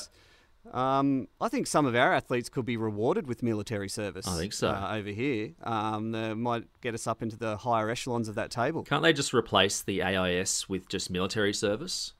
[0.73, 4.27] Um, I think some of our athletes could be rewarded with military service.
[4.27, 4.69] I think so.
[4.69, 8.51] Uh, over here, um, that might get us up into the higher echelons of that
[8.51, 8.83] table.
[8.83, 12.13] Can't they just replace the AIS with just military service?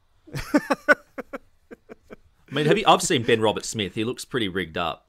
[2.50, 2.86] I mean, have you?
[2.88, 3.96] I've seen Ben Roberts-Smith.
[3.96, 5.08] He looks pretty rigged up.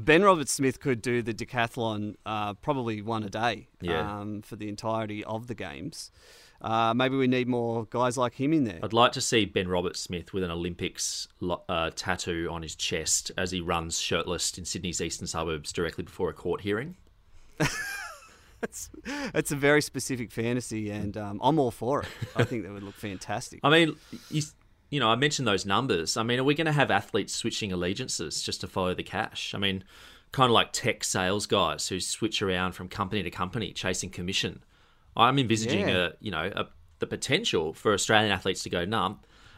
[0.00, 4.20] Ben Roberts-Smith could do the decathlon uh, probably one a day Yeah.
[4.20, 6.10] um, for the entirety of the games.
[6.62, 8.78] Uh, maybe we need more guys like him in there.
[8.82, 11.26] I'd like to see Ben Robert Smith with an Olympics
[11.68, 16.30] uh, tattoo on his chest as he runs shirtless in Sydney's eastern suburbs directly before
[16.30, 16.96] a court hearing.
[18.60, 18.90] That's
[19.34, 22.08] it's a very specific fantasy, and um, I'm all for it.
[22.36, 23.58] I think that would look fantastic.
[23.64, 23.96] I mean,
[24.30, 24.42] you,
[24.88, 26.16] you know, I mentioned those numbers.
[26.16, 29.52] I mean, are we going to have athletes switching allegiances just to follow the cash?
[29.52, 29.82] I mean,
[30.30, 34.62] kind of like tech sales guys who switch around from company to company chasing commission.
[35.16, 35.96] I'm envisaging Yeah.
[35.96, 36.66] a, you know, a,
[36.98, 39.14] the potential for Australian athletes to go, nah,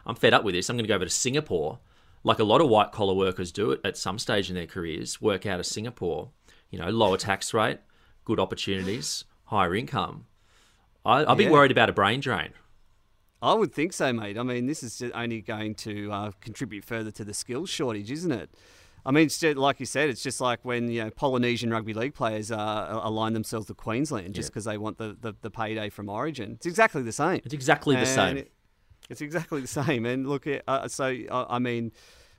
[0.07, 0.69] I'm fed up with this.
[0.69, 1.79] I'm going to go over to Singapore,
[2.25, 5.21] like a lot of white collar workers do it at some stage in their careers.
[5.21, 6.31] Work out of Singapore,
[6.71, 7.79] you know, lower tax rate,
[8.25, 10.27] good opportunities, higher income.
[11.05, 12.51] I, I'd be worried about a brain drain.
[13.43, 14.39] I would think so, mate.
[14.39, 18.33] I mean, this is only going to uh, contribute further to the skills shortage, isn't
[18.33, 18.49] it?
[19.07, 21.93] I mean, it's just, like you said, it's just like when you know Polynesian rugby
[21.95, 24.51] league players uh, align themselves with Queensland just Yeah.
[24.51, 26.53] because they want the, the, the payday from Origin.
[26.53, 27.41] It's exactly the same.
[27.45, 28.37] It's exactly the And same.
[28.39, 28.53] it-
[29.11, 30.07] it's exactly the same.
[30.07, 31.93] And look, uh, so I, I mean,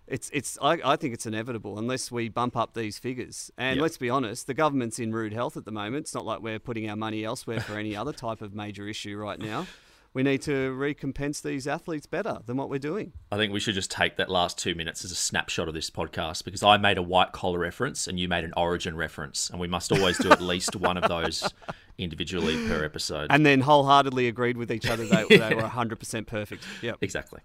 [0.08, 3.52] it's it's I, I think it's inevitable unless we bump up these figures.
[3.58, 3.84] And Yeah.
[3.84, 6.06] let's be honest, the government's in rude health at the moment.
[6.06, 9.16] It's not like we're putting our money elsewhere for any other type of major issue
[9.16, 9.68] right now.
[10.16, 13.12] We need to recompense these athletes better than what we're doing.
[13.34, 15.90] I think we should just take that last two minutes as a snapshot of this
[15.90, 19.60] podcast because I made a white collar reference and you made an origin reference, and
[19.60, 21.52] we must always do at least one of those
[21.98, 23.28] individually per episode.
[23.30, 26.64] And then wholeheartedly agreed with each other they, they were 100% perfect.
[26.82, 27.00] Yep.
[27.02, 27.42] Exactly.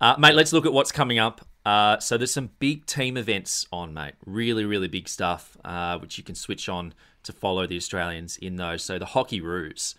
[0.00, 1.46] Uh, mate, let's look at what's coming up.
[1.66, 4.14] Uh, so there's some big team events on, mate.
[4.24, 8.56] Really, really big stuff, uh, which you can switch on to follow the Australians in
[8.56, 8.82] those.
[8.82, 9.94] So the Hockey Roos,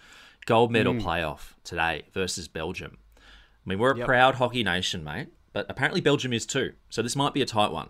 [0.45, 2.97] gold medal playoff today versus Belgium.
[3.17, 4.05] I mean, we're a Yep.
[4.07, 6.73] proud hockey nation, mate, but apparently Belgium is too.
[6.89, 7.89] So this might be a tight one.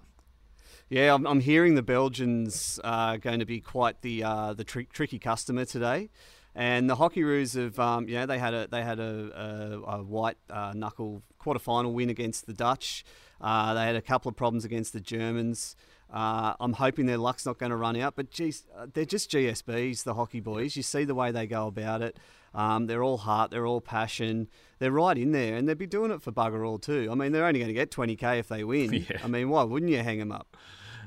[0.90, 4.88] Yeah, I'm, I'm hearing the Belgians are going to be quite the uh, the tri-
[4.94, 6.10] tricky customer today,
[6.54, 10.04] and the Hockeyroos have um, you know they had a they had a, a, a
[10.04, 13.04] white uh, knuckle quarterfinal win against the Dutch.
[13.42, 15.76] Uh, they had a couple of problems against the Germans.
[16.14, 19.32] Uh, I'm hoping their luck's not going to run out, but geez, uh, they're just
[19.32, 20.78] GSBs, the hockey boys.
[20.78, 22.16] You see the way they go about it.
[22.56, 24.48] Um, they're all heart, they're all passion.
[24.80, 27.10] They're right in there, and they'd be doing it for bugger all too.
[27.12, 28.94] I mean, they're only going to get 20k if they win.
[29.10, 29.20] Yeah.
[29.24, 30.56] I mean, why wouldn't you hang them up?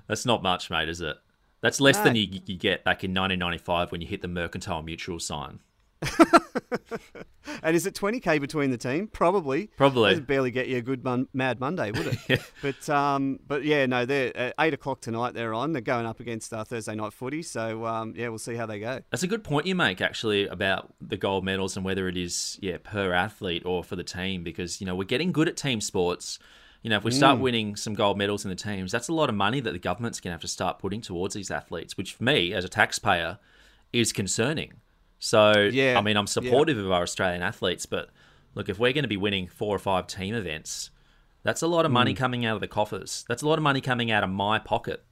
[0.07, 1.17] That's not much, mate, is it?
[1.61, 5.19] That's less than you, you get back in 1995 when you hit the Mercantile Mutual
[5.19, 5.59] sign.
[7.63, 9.09] And is it 20k between the team?
[9.09, 9.69] Probably.
[9.77, 10.11] Probably.
[10.11, 12.19] That'd barely get you a good mon- Mad Monday, would it?
[12.29, 12.37] yeah.
[12.63, 15.35] But um, but yeah, no, they're at eight o'clock tonight.
[15.35, 15.73] They're on.
[15.73, 17.43] They're going up against uh, Thursday night footy.
[17.43, 19.01] So um, yeah, we'll see how they go.
[19.11, 22.59] That's a good point you make, actually, about the gold medals and whether it is
[22.63, 25.81] yeah per athlete or for the team, because you know we're getting good at team
[25.81, 26.39] sports.
[26.83, 27.43] You know, if we start Mm.
[27.43, 30.21] winning some gold medals in the teams, that's a lot of money that the government's
[30.21, 33.39] going to have to start putting towards these athletes, which for me as a taxpayer
[33.93, 34.75] is concerning.
[35.19, 36.31] So Yeah, I mean, I'm yeah.
[36.31, 38.11] supportive of our Australian athletes, but
[38.55, 40.91] look, if we're going to be winning four or five team events,
[41.43, 42.17] that's a lot of money Mm.
[42.17, 43.25] coming out of the coffers.
[43.29, 45.05] That's a lot of money coming out of my pocket.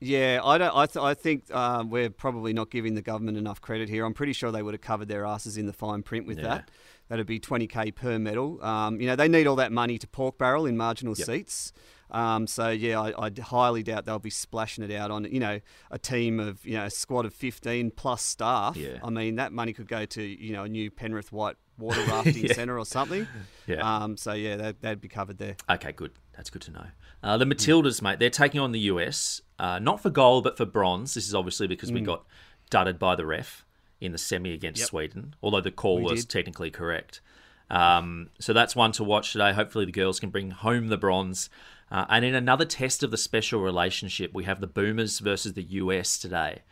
[0.00, 0.76] Yeah, I don't.
[0.76, 4.04] I, th- I think um, we're probably not giving the government enough credit here.
[4.04, 6.44] I'm pretty sure they would have covered their asses in the fine print with Yeah.
[6.48, 6.70] that.
[7.08, 8.62] That'd be 20k per medal.
[8.62, 11.26] Um, you know, they need all that money to pork barrel in marginal Yep.
[11.26, 11.72] seats.
[12.14, 15.60] Um, so yeah, I, I highly doubt they'll be splashing it out on you know
[15.90, 18.76] a team of you know a squad of 15 plus staff.
[18.76, 18.98] Yeah.
[19.02, 22.36] I mean that money could go to you know a new Penrith White water rafting
[22.46, 22.52] Yeah.
[22.54, 23.26] centre or something.
[23.66, 23.80] Yeah.
[23.80, 25.56] Um, so yeah, that, that'd be covered there.
[25.70, 26.12] Okay, good.
[26.36, 26.86] That's good to know.
[27.22, 30.66] Uh, the Matildas, mate, they're taking on the US, uh, not for gold, but for
[30.66, 31.14] bronze.
[31.14, 32.04] This is obviously because we Mm.
[32.06, 32.24] got
[32.70, 33.64] dudded by the ref
[34.02, 34.88] in the semi against Yep.
[34.90, 36.30] Sweden, although the call We was did.
[36.30, 37.22] technically correct.
[37.70, 39.52] Um, so that's one to watch today.
[39.54, 41.48] Hopefully, the girls can bring home the bronze.
[41.94, 45.62] Uh, and in another test of the special relationship, we have the Boomers versus the
[45.62, 46.62] US today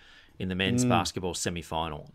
[0.41, 0.89] in the men's Mm.
[0.89, 2.11] basketball semi final.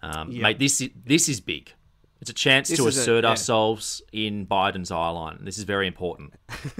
[0.00, 0.42] Um, Yep.
[0.42, 1.72] Mate, this is, this is big.
[2.20, 3.30] It's a chance This to is a- assert yeah.
[3.30, 5.44] ourselves in Biden's eye line.
[5.44, 6.34] This is very important.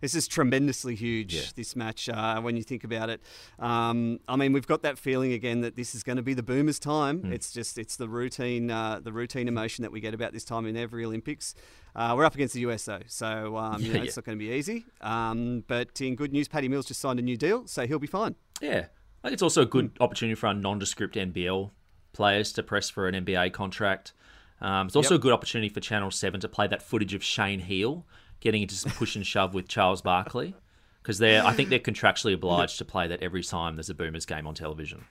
[0.00, 1.42] This is tremendously huge, Yeah.
[1.56, 3.20] this match, uh, when you think about it.
[3.58, 6.42] Um, I mean, we've got that feeling again that this is going to be the
[6.42, 7.22] Boomers' time.
[7.22, 7.32] Hmm.
[7.32, 10.66] It's just, it's the routine, uh, the routine emotion that we get about this time
[10.66, 11.54] in every Olympics.
[11.96, 14.20] Uh, we're up against the US, though, so um, you know, it's yeah.
[14.20, 14.86] not going to be easy.
[15.00, 18.06] Um, but in good news, Patty Mills just signed a new deal, so he'll be
[18.06, 18.36] fine.
[18.60, 18.86] Yeah.
[19.24, 21.72] I think it's also a good opportunity for our nondescript NBL
[22.12, 24.12] players to press for an NBA contract.
[24.60, 25.20] Um, it's also Yep.
[25.20, 28.04] a good opportunity for Channel 7 to play that footage of Shane Heal
[28.40, 30.54] getting into some push and shove with Charles Barkley.
[31.02, 34.26] Because they're, I think they're contractually obliged to play that every time there's a Boomers
[34.26, 35.04] game on television.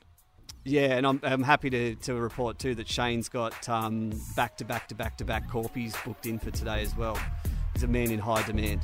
[0.64, 4.66] Yeah, and I'm, I'm happy to, to report too that Shane's got um, back to
[4.66, 7.18] back to back to back corpies booked in for today as well.
[7.74, 8.82] He's a man in high demand.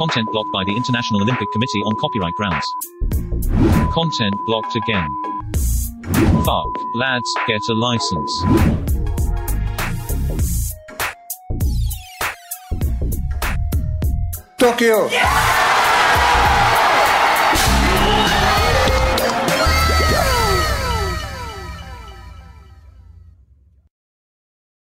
[0.00, 2.64] Content blocked by the International Olympic Committee on copyright grounds.
[3.92, 5.06] Content blocked again.
[6.42, 8.44] Fuck, lads, get a license.
[14.56, 15.59] Tokyo.